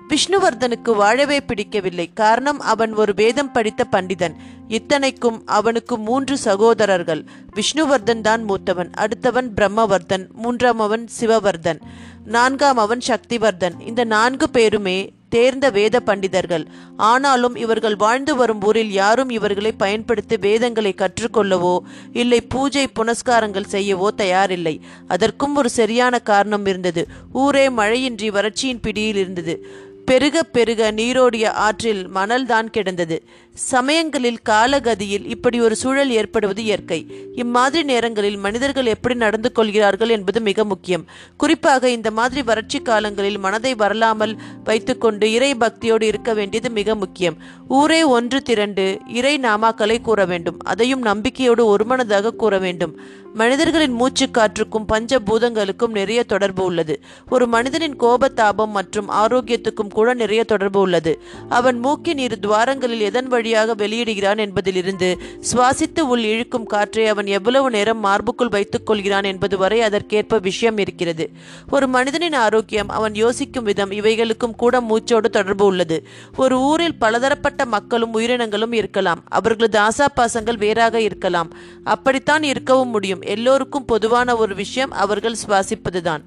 விஷ்ணுவர்தனுக்கு 0.09 0.95
வாழவே 0.95 1.41
பிடிக்கவில்லை. 1.41 2.13
காரணம் 2.13 2.59
அவன் 2.59 2.93
ஒரு 2.93 3.13
வேதம் 3.13 3.51
படித்த 3.51 3.87
பண்டிதன். 3.91 4.35
இத்தனைக்கும் 4.67 5.45
அவனுக்கு 5.45 5.97
மூன்று 5.97 6.37
சகோதரர்கள். 6.37 7.25
விஷ்ணுவர்தன் 7.55 8.21
தான் 8.21 8.43
மூத்தவன். 8.49 8.91
அடுத்தவன் 8.97 9.49
பிரம்மவர்தன் 9.57 10.31
மூன்றாம் 10.33 10.79
அவன் 10.79 11.07
சிவவர்தன் 11.19 11.81
நான்காம் 12.25 12.77
அவன் 12.77 13.01
சக்திவர்தன். 13.07 13.75
இந்த 13.87 14.03
நான்கு 14.03 14.49
பேருமே 14.49 15.13
தேர்ந்த 15.29 15.69
வேத 15.69 15.99
பண்டிதர்கள். 15.99 16.65
ஆனாலும் 16.97 17.55
இவர்கள் 17.55 17.95
வாழ்ந்து 17.95 18.35
வரும் 18.35 18.61
ஊரில் 18.61 18.91
யாரும் 18.91 19.29
இவர்களை 19.29 19.71
பயன்படுத்தி 19.71 20.37
வேதங்களை 20.37 20.93
கற்றுக்கொள்ளவோ 20.97 21.79
இல்லை 22.13 22.41
பூஜை 22.41 22.87
புனஸ்காரங்கள் 22.99 23.71
செய்யவோ 23.71 24.07
தயாரில்லை. 24.17 24.79
அதற்கும் 25.07 25.55
ஒரு 25.55 25.69
சரியான 25.69 26.19
காரணம் 26.19 26.65
இருந்தது. 26.65 27.07
ஊரே 27.31 27.69
மழையின்றி 27.69 28.29
வறட்சியின் 28.29 28.81
பிடியில் 28.81 29.15
இருந்தது. 29.15 29.55
பெருக 30.05 30.43
பெருக 30.43 30.91
நீரோடிய 30.91 31.51
ஆற்றில் 31.51 32.09
மணல்தான் 32.09 32.69
கிடந்தது. 32.69 33.17
சமயங்களில் 33.53 34.39
காலகதியில் 34.49 35.25
இப்படி 35.25 35.61
ஒரு 35.61 35.75
சூழல் 35.75 36.09
ஏற்படுவது 36.09 36.63
இயற்கை. 36.63 37.29
இம்மாதிரி 37.35 37.83
நேரங்களில் 37.83 38.37
மனிதர்கள் 38.37 38.85
எப்படி 38.85 39.15
நடந்து 39.15 39.51
கொள்கிறார்கள் 39.51 40.09
என்பது 40.09 40.41
மிக 40.41 40.63
முக்கியம். 40.63 41.05
குறிப்பாக 41.37 41.89
இந்த 41.89 42.11
மாதிரி 42.11 42.43
வறட்சி 42.43 42.81
காலங்களில் 42.81 43.37
மனதை 43.37 43.75
வரலாமல் 43.75 44.37
வைத்துக்கொண்டு 44.63 45.31
இறை 45.31 45.55
பக்தியோடு 45.55 46.01
இருக்க 46.01 46.33
வேண்டியது 46.33 46.69
மிக 46.69 46.95
முக்கியம். 46.95 47.37
ஊரே 47.67 48.03
ஒன்று 48.03 48.41
திரண்டு 48.41 48.99
இறை 49.07 49.37
நாமாக்களை 49.37 50.01
கூற 50.01 50.25
வேண்டும். 50.25 50.57
அதையும் 50.63 51.01
நம்பிக்கையோடு 51.01 51.65
ஒருமனதாக 51.65 52.31
கூற 52.31 52.57
வேண்டும். 52.57 52.99
மனிதர்களின் 53.33 53.91
மூச்சு 53.91 54.29
காற்றுக்கும் 54.33 54.85
பஞ்ச 54.87 55.19
பூதங்களுக்கும் 55.19 55.91
நிறைய 55.91 56.23
தொடர்பு 56.23 56.63
உள்ளது. 56.63 57.01
ஒரு 57.29 57.47
மனிதனின் 57.47 57.95
கோபத்தாபம் 57.95 58.71
மற்றும் 58.71 59.09
ஆரோக்கியத்துக்கும் 59.09 59.89
கூட 59.89 60.13
நிறைய 60.13 60.43
தொடர்பு 60.43 60.79
உள்ளது. 60.79 61.21
அவன் 61.49 61.79
மூக்கின் 61.79 62.17
இரு 62.17 62.37
துவாரங்களில் 62.41 62.99
எதன் 62.99 63.27
வழியாக 63.43 63.73
வெளியிடுகிறான் 63.75 64.37
என்பதிலிருந்து 64.37 65.07
சுவாசித்து 65.51 65.99
உள் 65.99 66.23
இழுக்கும் 66.23 66.65
காற்றை 66.65 67.07
அவன் 67.07 67.27
எவ்வளவு 67.27 67.69
நேரம் 67.69 68.03
மார்புக்குள் 68.03 68.49
வைத்துக் 68.49 68.85
கொள்கிறான் 68.85 69.23
என்பது 69.23 69.57
வரை 69.57 69.81
அதற்கேற்ப 69.81 70.37
விஷயம் 70.37 70.77
இருக்கிறது. 70.77 71.25
ஒரு 71.71 71.87
மனிதனின் 71.87 72.33
ஆரோக்கியம் 72.33 72.89
அவன் 72.89 73.15
யோசிக்கும் 73.15 73.63
விதம் 73.63 73.91
இவைகளுக்கும் 73.91 74.55
கூட 74.57 74.81
மூச்சோடு 74.81 75.29
தொடர்பு 75.35 75.65
உள்ளது. 75.65 75.97
ஒரு 76.37 76.59
ஊரில் 76.59 76.99
பலதரப்பட்ட 76.99 77.65
மக்களும் 77.65 78.13
உயிரினங்களும் 78.13 78.71
இருக்கலாம். 78.71 79.23
அவர்களது 79.29 79.79
ஆசாபாசங்கள் 79.79 80.57
வேறாக 80.57 81.01
இருக்கலாம். 81.01 81.51
அப்படித்தான் 81.83 82.43
இருக்கவும் 82.43 82.89
முடியும். 82.89 83.21
எல்லோருக்கும் 83.21 83.85
பொதுவான 83.85 84.35
ஒரு 84.35 84.55
விஷயம் 84.55 84.91
அவர்கள் 84.91 85.41
சுவாசிப்பதுதான். 85.47 86.23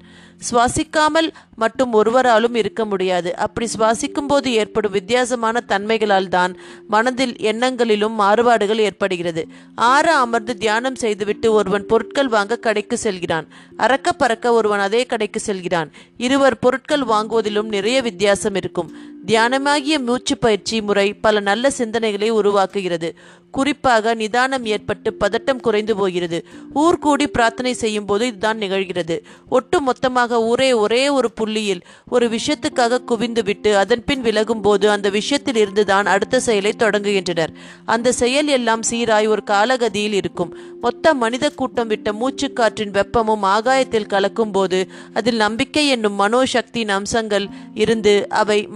சுவாசிக்காமல் 0.49 1.29
மட்டும் 1.55 1.93
ஒருவராலும் 1.93 2.55
இருக்க 2.55 2.85
முடியாது. 2.85 3.35
அப்படி 3.35 3.67
சுவாசிக்கும் 3.77 4.27
போது 4.27 4.53
ஏற்படும் 4.53 4.91
வித்தியாசமான 4.91 5.63
தன்மைகளால் 5.67 6.27
தான் 6.27 6.53
மனதில் 7.07 7.35
எண்ணங்களிலும் 7.35 8.13
மாறுபாடுகள் 8.13 8.77
ஏற்படுகிறது. 8.77 9.47
ஆற 9.75 10.15
அமர்ந்து 10.15 10.57
தியானம் 10.57 10.95
செய்துவிட்டு 10.95 11.51
ஒருவன் 11.51 11.85
பொருட்கள் 11.85 12.27
வாங்க 12.27 12.55
கடைக்கு 12.55 12.97
செல்கிறான். 12.97 13.47
அறக்க 13.77 14.11
பறக்க 14.17 14.51
ஒருவன் 14.51 14.79
அதே 14.79 15.05
கடைக்கு 15.05 15.39
செல்கிறான். 15.39 15.91
இருவர் 16.17 16.59
பொருட்கள் 16.59 17.01
வாங்குவதிலும் 17.01 17.71
நிறைய 17.75 18.01
வித்தியாசம் 18.01 18.55
இருக்கும். 18.55 18.91
தியானமாகிய 19.27 19.95
மூச்சு 19.99 20.37
பயிற்சி 20.37 20.81
முறை 20.81 21.13
பல 21.13 21.39
நல்ல 21.39 21.71
சிந்தனைகளை 21.77 22.29
உருவாக்குகிறது. 22.31 23.09
குறிப்பாக 23.51 24.13
நிதானம் 24.13 24.65
ஏற்பட்டு 24.65 25.09
பதட்டம் 25.19 25.59
குறைந்து 25.59 25.95
போகிறது. 25.95 26.45
ஊர் 26.73 26.97
கூடி 26.99 27.27
பிரார்த்தனை 27.27 27.73
செய்யும் 27.73 28.05
போது 28.05 28.27
இதுதான் 28.27 28.57
நிகழ்கிறது. 28.57 29.15
ஒட்டு 29.49 29.81
மொத்தமாக 29.81 30.43
ஊரே 30.43 30.73
ஒரே 30.73 31.09
ஒரு 31.09 31.31
புள்ளியில் 31.31 31.81
ஒரு 32.09 32.29
விஷயத்துக்காக 32.29 33.03
குவிந்து 33.03 33.43
விட்டு 33.43 33.77
அதன் 33.77 34.03
பின் 34.03 34.21
விலகும் 34.21 34.61
போது 34.61 34.89
அந்த 34.89 35.09
விஷயத்தில் 35.09 35.55
இருந்துதான் 35.55 36.05
அடுத்த 36.05 36.39
செயலை 36.39 36.73
தொடங்குகின்றனர். 36.77 37.53
அந்த 37.85 38.11
செயல் 38.11 38.47
எல்லாம் 38.47 38.83
சீராய் 38.89 39.27
ஒரு 39.27 39.43
காலகதியில் 39.49 40.13
இருக்கும். 40.13 40.57
மொத்த 40.81 41.13
மனித 41.13 41.49
கூட்டம் 41.49 41.87
விட்ட 41.87 42.11
மூச்சுக்காற்றின் 42.11 42.95
வெப்பமும் 42.99 43.41
ஆகாயத்தில் 43.41 44.05
கலக்கும் 44.05 44.51
போது 44.51 44.87
அதில் 45.13 45.35
நம்பிக்கை 45.35 45.87
என்னும் 45.87 46.19
மனோசக்தியின் 46.19 46.95
அம்சங்கள் 46.99 47.47
இருந்து 47.73 48.29
அவை 48.29 48.67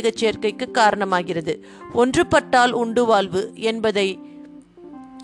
சந்தேக 0.00 0.10
சேர்க்கைக்கு 0.20 0.70
காரணமாகிறது. 0.70 1.62
ஒன்றுபட்டால் 1.94 2.70
உண்டு 2.70 3.04
வாழ்வு 3.04 3.52
என்பதை 3.54 4.18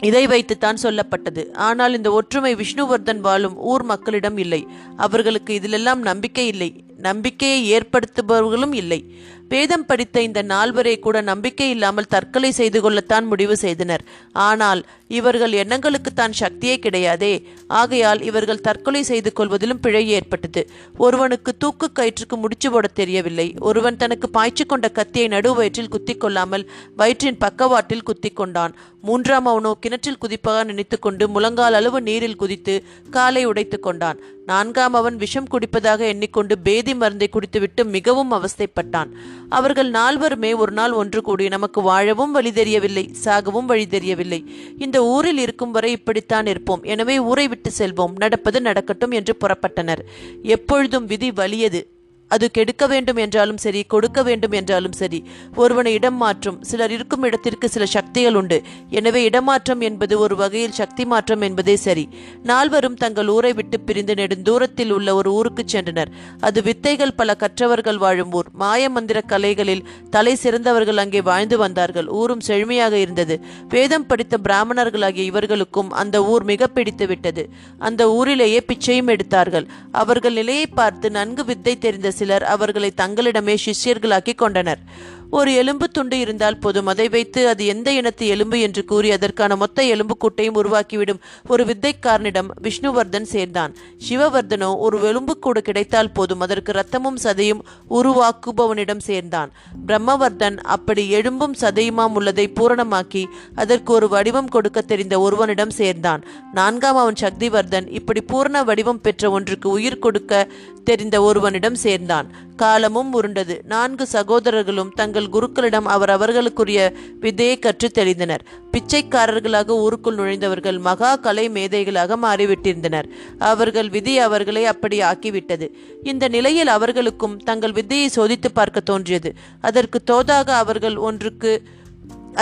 இதை 0.02 0.26
வைத்துத்தான் 0.26 0.76
சொல்லப்பட்டது. 0.82 1.52
ஆனால் 1.52 1.96
இந்த 1.96 2.10
ஒற்றுமை 2.10 2.54
விஷ்ணுவர்தன் 2.54 3.18
வாழும் 3.18 3.56
ஊர் 3.56 3.82
மக்களிடம் 3.82 4.36
இல்லை. 4.36 4.66
அவர்களுக்கு 4.96 5.54
இதிலெல்லாம் 5.54 6.00
நம்பிக்கை 6.02 6.46
இல்லை. 6.46 6.84
நம்பிக்கையை 6.96 7.80
ஏற்படுத்துபவர்களும் 7.80 8.72
இல்லை. 8.72 9.14
வேதம் 9.50 9.84
படித்த 9.88 10.22
இந்த 10.26 10.40
நால்வரே 10.52 10.94
கூட 10.98 11.16
நம்பிக்கை 11.30 11.68
இல்லாமல் 11.74 12.12
தற்கொலை 12.14 12.50
செய்து 12.58 12.78
கொள்ளத்தான் 12.84 13.26
முடிவு 13.32 13.56
செய்தனர். 13.64 14.02
ஆனால் 14.48 14.80
இவர்கள் 15.18 15.52
எண்ணங்களுக்கு 15.62 16.10
தான் 16.12 16.34
சக்தியே 16.40 16.76
கிடையாதே. 16.84 17.32
ஆகையால் 17.80 18.20
இவர்கள் 18.28 18.62
தற்கொலை 18.66 19.02
செய்து 19.10 19.30
கொள்வதிலும் 19.32 19.82
பிழை 19.84 20.04
ஏற்பட்டது. 20.18 20.62
ஒருவனுக்கு 21.04 21.50
தூக்கு 21.56 21.88
கயிற்றுக்கு 21.92 22.36
முடிச்சு 22.36 22.70
போட 22.70 22.86
தெரியவில்லை. 23.00 23.48
ஒருவன் 23.68 24.00
தனக்கு 24.02 24.28
பாய்ச்சி 24.36 24.64
கொண்ட 24.64 24.88
கத்தியை 24.98 25.28
நடு 25.34 25.52
வயிற்றில் 25.54 25.92
குத்தி 25.94 26.16
கொள்ளாமல் 26.16 26.68
வயிற்றின் 27.00 27.42
பக்கவாட்டில் 27.44 28.06
குத்தி 28.10 28.32
கொண்டான். 28.32 28.74
மூன்றாம் 29.08 29.48
அவனோ 29.50 29.72
கிணற்றில் 29.82 30.22
குதிப்பாக 30.22 30.64
நினைத்து 30.64 30.96
கொண்டு 30.98 31.24
முழங்கால் 31.34 31.76
அளவு 31.80 31.98
நீரில் 32.08 32.40
குதித்து 32.42 32.74
காலை 33.16 33.44
உடைத்து 33.50 33.78
கொண்டான். 33.80 34.18
நான்காம் 34.50 34.96
அவன் 34.98 35.16
விஷம் 35.22 35.48
குடிப்பதாக 35.52 36.00
எண்ணிக்கொண்டு 36.12 36.54
பேதி 36.66 36.92
மருந்தை 36.94 37.28
குடித்துவிட்டு 37.28 37.82
மிகவும் 37.94 38.34
அவஸ்தைப்பட்டான். 38.36 39.10
அவர்கள் 39.48 39.90
நால்வருமே 39.90 40.56
ஒரு 40.56 40.72
நாள் 40.72 40.92
ஒன்று 40.92 41.22
கூடி 41.22 41.48
நமக்கு 41.48 41.80
வாழவும் 41.80 42.32
வழி 42.32 42.52
தெரியவில்லை 42.52 43.10
சாகவும் 43.24 43.64
வழி 43.64 43.86
தெரியவில்லை. 43.86 44.44
இந்த 44.78 45.04
ஊரில் 45.04 45.38
இருக்கும் 45.38 45.70
வரை 45.70 45.90
இப்படித்தான் 45.90 46.46
இருப்போம். 46.46 46.82
எனவே 46.82 47.18
ஊரை 47.18 47.48
விட்டு 47.48 47.70
செல்வோம். 47.78 48.12
நடப்பது 48.16 48.60
நடக்கட்டும் 48.60 49.10
என்று 49.10 49.36
புறப்பட்டனர். 49.40 49.98
எப்பொழுதும் 50.42 51.06
விதி 51.06 51.30
வலியது. 51.30 51.95
அது 52.30 52.46
கெடுக்க 52.56 52.84
வேண்டும் 52.92 53.18
என்றாலும் 53.24 53.60
சரி 53.64 53.80
கொடுக்க 53.92 54.20
வேண்டும் 54.28 54.54
என்றாலும் 54.58 54.96
சரி 55.00 55.20
ஒருவனை 55.62 55.92
இடம் 55.98 56.18
மாற்றும். 56.22 56.56
சிலர் 56.70 56.92
இருக்கும் 56.96 57.24
இடத்திற்கு 57.28 57.66
சில 57.74 57.84
சக்திகள் 57.94 58.38
உண்டு. 58.40 58.58
எனவே 58.98 59.20
இடமாற்றம் 59.28 59.82
என்பது 59.88 60.14
ஒரு 60.24 60.36
வகையில் 60.36 60.76
சக்தி 60.80 61.04
மாற்றம் 61.12 61.44
என்பதே 61.48 61.76
சரி. 61.84 62.04
நால்வரும் 62.50 62.98
தங்கள் 63.02 63.30
ஊரை 63.36 63.52
விட்டு 63.52 63.78
பிரிந்து 63.80 64.14
நெடுந்தூரத்தில் 64.14 64.92
உள்ள 64.96 65.08
ஒரு 65.20 65.30
ஊருக்கு 65.38 65.64
சென்றனர். 65.74 66.10
அது 66.40 66.58
வித்தைகள் 66.62 67.14
பல 67.20 67.36
கற்றவர்கள் 67.42 68.00
வாழும் 68.04 68.32
ஊர். 68.32 68.50
மாய 68.62 68.90
மந்திர 68.96 69.20
கலைகளில் 69.32 69.84
தலை 70.10 70.34
சிறந்தவர்கள் 70.44 71.02
அங்கே 71.04 71.22
வாழ்ந்து 71.30 71.58
வந்தார்கள். 71.64 72.10
ஊரும் 72.20 72.44
செழுமையாக 72.48 72.94
இருந்தது. 73.04 73.36
வேதம் 73.68 74.08
படித்த 74.12 74.40
பிராமணர்களாகிய 74.48 75.24
இவர்களுக்கும் 75.30 75.90
அந்த 76.02 76.16
ஊர் 76.32 76.46
மிக 76.52 76.70
பிடித்து 76.76 77.06
விட்டது 77.06 77.44
அந்த 77.88 78.02
ஊரிலேயே 78.18 78.60
பிச்சையும் 78.68 79.12
எடுத்தார்கள். 79.14 79.68
அவர்கள் 80.02 80.38
நிலையை 80.40 80.66
பார்த்து 80.80 81.06
நன்கு 81.18 81.44
வித்தை 81.44 81.74
தெரிந்த 81.78 82.14
சிலர் 82.18 82.44
அவர்களை 82.54 82.90
தங்களிடமே 83.02 83.56
சிஷ்யர்களாக்கி 83.66 84.34
கொண்டனர். 84.34 84.82
ஒரு 85.30 85.54
எலும்பு 85.54 85.88
துண்டு 85.88 86.18
இருந்தால் 86.18 86.58
போதும். 86.58 86.86
அதை 86.86 87.08
வைத்து 87.08 87.48
அது 87.48 87.66
எந்த 87.66 87.92
இனத்து 87.92 88.26
எலும்பு 88.26 88.60
என்று 88.60 88.84
கூறி 88.84 89.10
அதற்கான 89.10 89.56
மொத்த 89.56 89.84
எலும்பு 89.84 90.16
கூட்டையும் 90.16 90.54
உருவாக்கிவிடும். 90.54 91.20
ஒரு 91.48 91.64
வித்தைக்காரனிடம் 91.64 92.48
விஷ்ணுவர்தன் 92.62 93.22
சேர்ந்தான். 93.22 93.74
சிவவர்தனோ 94.08 94.76
ஒரு 94.76 95.02
எலும்பு 95.02 95.38
கிடைத்தால் 95.62 96.10
போதும். 96.10 96.40
அதற்கு 96.40 96.72
ரத்தமும் 96.72 97.16
சதையும் 97.22 97.60
உருவாக்குபவனிடம் 97.90 98.98
சேர்ந்தான். 98.98 99.52
பிரம்மவர்தன் 99.86 100.56
அப்படி 100.56 101.10
எலும்பும் 101.10 101.54
சதையுமாம் 101.60 102.14
உள்ளதை 102.14 102.52
பூரணமாக்கி 102.60 103.24
அதற்கு 103.54 103.92
ஒரு 103.92 104.08
வடிவம் 104.08 104.48
கொடுக்க 104.48 104.80
தெரிந்த 104.80 105.20
ஒருவனிடம் 105.20 105.70
சேர்ந்தான். 105.70 106.24
நான்காம் 106.52 106.96
அவன் 106.96 107.14
சக்திவர்தன் 107.20 107.88
இப்படி 107.90 108.20
பூரண 108.20 108.64
வடிவம் 108.64 109.00
பெற்ற 109.00 109.30
ஒன்றுக்கு 109.30 109.70
உயிர் 109.70 109.98
கொடுக்க 109.98 110.48
தெரிந்த 110.84 111.22
ஒருவனிடம் 111.22 111.74
சேர்ந்தான். 111.74 112.32
காலமும் 112.56 113.12
உருண்டது. 113.12 113.62
நான்கு 113.64 114.06
சகோதரர்களும் 114.06 114.92
தங்கள் 114.94 115.28
குருக்களிடம் 115.32 115.84
அவர் 115.84 116.10
அவர்களுக்குரிய 116.10 116.80
விதையை 117.20 117.58
கற்று 117.58 117.90
தெளிந்தனர். 117.94 118.42
பிச்சைக்காரர்களாக 118.70 119.76
ஊருக்குள் 119.76 120.14
நுழைந்தவர்கள் 120.14 120.78
மகா 120.78 121.16
கலை 121.16 121.50
மேதைகளாக 121.50 122.16
மாறிவிட்டிருந்தனர். 122.22 123.08
அவர்கள் 123.38 123.88
விதி 123.88 124.18
அவர்களை 124.18 124.64
அப்படி 124.64 125.00
ஆக்கிவிட்டது. 125.00 125.68
இந்த 126.02 126.28
நிலையில் 126.28 126.66
அவர்களுக்கும் 126.66 127.36
தங்கள் 127.36 127.72
வித்தையை 127.72 128.10
சோதித்து 128.16 128.50
பார்க்க 128.52 128.80
தோன்றியது. 128.80 129.32
அதற்கு 129.60 130.00
தோதாக 130.10 130.48
அவர்கள் 130.48 130.96
ஒன்றுக்கு 130.96 131.62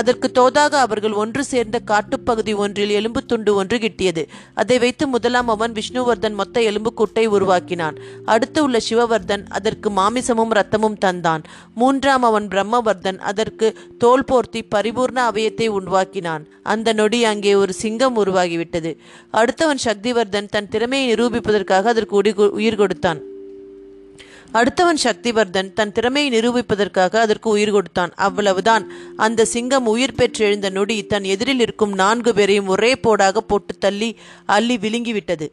அதற்கு 0.01 0.29
தோதாக 0.39 0.75
அவர்கள் 0.85 1.15
ஒன்று 1.23 1.45
சேர்ந்த 1.45 1.81
காட்டுப்பகுதி 1.91 2.55
ஒன்றில் 2.55 2.95
எலும்பு 2.99 3.21
துண்டு 3.25 3.55
ஒன்று 3.55 3.79
கிட்டியது. 3.79 4.23
அதை 4.55 4.79
வைத்து 4.79 5.07
முதலாம் 5.09 5.49
அவன் 5.49 5.73
விஷ்ணுவர்தன் 5.73 6.39
மொத்த 6.41 6.63
எலும்பு 6.63 6.93
கூட்டை 7.01 7.25
உருவாக்கினான். 7.27 7.99
அடுத்து 8.25 8.63
உள்ள 8.63 8.81
சிவவர்தன் 8.89 9.45
அதற்கு 9.49 9.91
மாமிசமும் 9.91 10.55
ரத்தமும் 10.59 10.99
தந்தான். 11.05 11.45
மூன்றாம் 11.75 12.23
அவன் 12.23 12.49
பிரம்மவர்தன் 12.49 13.19
அதற்கு 13.33 13.69
தோல் 13.99 14.27
போர்த்தி 14.33 14.63
பரிபூர்ண 14.75 15.21
அவயத்தை 15.31 15.69
உருவாக்கினான். 15.79 16.45
அந்த 16.63 16.93
நொடி 16.93 17.25
அங்கே 17.25 17.55
ஒரு 17.55 17.73
சிங்கம் 17.73 18.19
உருவாகிவிட்டது. 18.25 18.93
அடுத்தவன் 19.33 19.85
சக்திவர்தன் 19.85 20.53
தன் 20.57 20.69
திறமையை 20.69 21.07
நிரூபிப்பதற்காக 21.13 21.93
அதற்கு 21.95 22.17
உயிர் 22.61 22.81
கொடுத்தான். 22.83 23.23
அடுத்தவன் 24.55 25.03
சக்திவர்தன் 25.05 25.73
தன் 25.73 25.93
திறமையை 25.93 26.41
நிரூபிப்பதற்காக 26.41 27.17
அதற்கு 27.17 27.51
உயிர் 27.51 27.71
கொடுத்தான். 27.71 28.13
அவ்வளவுதான். 28.17 28.93
அந்த 29.17 29.45
சிங்கம் 29.45 29.87
உயிர் 29.87 30.19
பெற்றெழுந்த 30.19 30.71
நொடி 30.71 31.07
தன் 31.07 31.25
எதிரில் 31.25 31.61
இருக்கும் 31.61 31.95
நான்கு 31.95 32.35
பேரையும் 32.35 32.67
ஒரே 32.67 32.93
போடாக 32.95 33.39
போட்டு 33.39 33.79
தள்ளி 33.79 34.19
அள்ளி 34.47 34.77
விழுங்கிவிட்டது. 34.77 35.49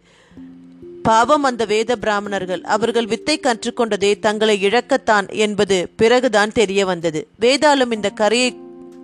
பாவம் 1.04 1.44
அந்த 1.44 1.66
வேத 1.66 1.96
பிராமணர்கள். 1.96 2.62
அவர்கள் 2.62 3.06
வித்தை 3.06 3.40
கற்றுக்கொண்டதே 3.40 4.20
தங்களை 4.20 4.66
இழக்கத்தான் 4.66 5.32
என்பது 5.32 5.90
பிறகுதான் 5.96 6.52
தெரிய 6.52 6.86
வந்தது. 6.86 7.28
வேதாளம் 7.40 7.92
இந்த 7.92 8.10
கரையை 8.10 8.58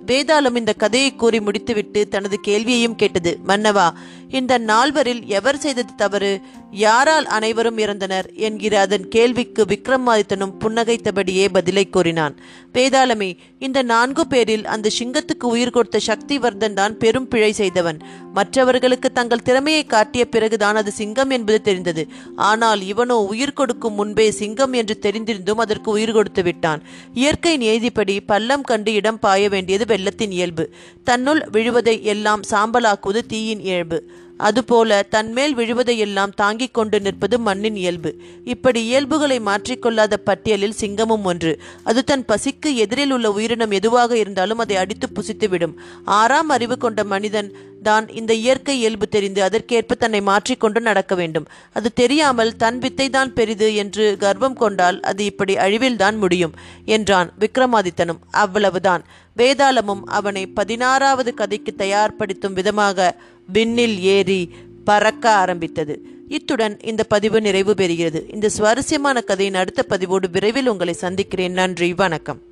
வேதாளம் 0.06 0.56
இந்த 0.56 0.74
கதையை 0.74 1.16
கூறி 1.16 1.40
முடித்துவிட்டு 1.42 2.08
தனது 2.08 2.40
கேள்வியையும் 2.40 2.96
கேட்டது. 2.96 3.40
மன்னவா 3.48 3.88
இந்த 4.30 4.60
நால்வரில் 4.60 5.26
எவர் 5.26 5.58
செய்தது 5.58 5.96
தவறு? 5.96 6.42
யாரால் 6.72 7.26
அனைவரும் 7.26 7.78
இறந்தனர்? 7.78 8.34
என்கிற 8.36 8.80
அதன் 8.80 9.08
கேள்விக்கு 9.08 9.64
விக்ரமாதித்தனும் 9.64 10.54
புன்னகைத்தபடியே 10.60 11.48
பதிலை 11.52 11.90
கூறினான். 11.90 12.36
வேதாளமே 12.74 13.38
இந்த 13.60 13.82
நான்கு 13.82 14.28
பேரில் 14.28 14.66
அந்த 14.66 14.90
சிங்கத்துக்கு 15.00 15.44
உயிர் 15.44 15.70
கொடுத்த 15.70 16.00
சக்திவர்தன் 16.08 16.74
தான் 16.74 16.98
பெரும் 16.98 17.28
பிழை 17.28 17.52
செய்தவன். 17.52 18.00
மற்றவர்களுக்கு 18.34 19.12
தங்கள் 19.12 19.42
திறமையை 19.42 19.86
காட்டிய 19.86 20.26
பிறகுதான் 20.26 20.76
அது 20.76 20.92
சிங்கம் 20.92 21.30
என்பது 21.30 21.62
தெரிந்தது. 21.62 22.08
ஆனால் 22.36 22.82
இவனோ 22.82 23.14
உயிர் 23.14 23.54
கொடுக்கும் 23.54 23.94
முன்பே 23.94 24.32
சிங்கம் 24.32 24.74
என்று 24.74 25.00
தெரிந்திருந்தும் 25.02 25.58
அதற்கு 25.58 25.92
உயிர் 25.92 26.12
கொடுத்து 26.12 26.44
விட்டான். 26.44 26.84
இயற்கை 27.14 27.58
நியதிப்படி 27.58 28.20
பள்ளம் 28.26 28.62
கண்டு 28.62 28.94
இடம் 28.94 29.20
பாய 29.20 29.50
வேண்டியது 29.50 29.86
வெள்ளத்தின் 29.86 30.32
இயல்பு. 30.32 30.74
தன்னுள் 31.04 31.50
விழுவதை 31.52 32.04
எல்லாம் 32.04 32.42
சாம்பலாக்குவது 32.52 33.22
தீயின் 33.28 33.60
இயல்பு. 33.60 34.12
அதுபோல 34.38 35.04
தன்மேல் 35.10 35.56
விழுவதையெல்லாம் 35.56 36.34
தாங்கிக் 36.36 36.74
கொண்டு 36.74 37.00
நிற்பது 37.00 37.40
மண்ணின் 37.40 37.76
இயல்பு. 37.76 38.16
இப்படி 38.44 38.86
இயல்புகளை 38.86 39.40
மாற்றிக்கொள்ளாத 39.40 40.18
பட்டியலில் 40.18 40.80
சிங்கமும் 40.82 41.24
ஒன்று. 41.24 41.60
அது 41.84 42.04
தன் 42.04 42.26
பசிக்கு 42.28 42.76
எதிரில் 42.76 43.12
உள்ள 43.12 43.32
உயிரினம் 43.32 43.72
எதுவாக 43.72 44.18
இருந்தாலும் 44.18 44.58
அதை 44.58 44.76
அடித்து 44.76 45.10
புசித்துவிடும். 45.16 45.74
ஆறாம் 46.04 46.50
அறிவு 46.50 46.78
கொண்ட 46.78 47.04
மனிதன் 47.04 47.52
தான் 47.84 48.08
இந்த 48.10 48.34
இயற்கை 48.34 48.80
இயல்பு 48.80 49.08
தெரிந்து 49.08 49.44
அதற்கேற்ப 49.44 49.96
தன்னை 49.96 50.22
மாற்றிக்கொண்டு 50.22 50.80
நடக்க 50.82 51.16
வேண்டும். 51.16 51.48
அது 51.74 51.94
தெரியாமல் 51.94 52.56
தன் 52.56 52.80
வித்தை 52.80 53.10
தான் 53.10 53.34
பெரிது 53.34 53.76
என்று 53.76 54.18
கர்வம் 54.20 54.54
கொண்டால் 54.54 55.00
அது 55.00 55.26
இப்படி 55.26 55.56
அழிவில்தான் 55.56 56.18
முடியும் 56.18 56.54
என்றான் 56.86 57.32
விக்ரமாதித்தனும். 57.40 58.20
அவ்வளவுதான். 58.32 59.04
வேதாளமும் 59.38 60.04
அவனை 60.06 60.48
பதினாறாவது 60.48 61.34
கதைக்கு 61.34 61.74
தயார்படுத்தும் 61.78 62.54
விதமாக 62.54 63.16
விண்ணில் 63.54 64.00
ஏறி 64.00 64.50
பறக்க 64.84 65.30
ஆரம்பித்தது. 65.30 66.02
இத்துடன் 66.28 66.80
இந்த 66.82 67.04
பதிவு 67.04 67.42
நிறைவு 67.42 67.74
பெறுகிறது. 67.74 68.34
இந்த 68.34 68.50
சுவாரஸ்யமான 68.50 69.22
கதையின் 69.22 69.54
அடுத்த 69.54 69.84
பதிவோடு 69.84 70.30
விரைவில் 70.30 70.68
உங்களை 70.68 70.94
சந்திக்கிறேன். 70.94 71.52
நன்றி 71.52 71.94
வணக்கம். 71.94 72.47